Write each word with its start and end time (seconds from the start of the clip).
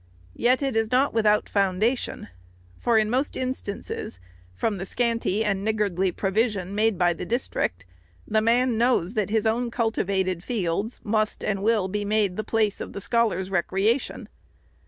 Yet 0.33 0.63
it 0.63 0.75
is 0.75 0.91
not 0.91 1.13
without 1.13 1.47
foundation; 1.47 2.29
for 2.79 2.97
in 2.97 3.07
most 3.07 3.37
instances, 3.37 4.19
from 4.55 4.77
the 4.79 4.85
scanty 4.87 5.45
and 5.45 5.63
niggardly 5.63 6.11
provision 6.11 6.73
made 6.73 6.97
by 6.97 7.13
the 7.13 7.23
district, 7.23 7.85
the 8.27 8.41
man 8.41 8.79
knows 8.79 9.13
that 9.13 9.29
his 9.29 9.45
own 9.45 9.69
cultivated 9.69 10.43
fields 10.43 11.01
must 11.03 11.43
and 11.43 11.61
will 11.61 11.87
be 11.87 12.03
made 12.03 12.35
the 12.35 12.43
place 12.43 12.81
of 12.81 12.93
the 12.93 12.99
scholars' 13.01 13.51
recreation. 13.51 14.27